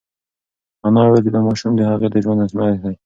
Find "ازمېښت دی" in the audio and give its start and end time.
2.45-2.93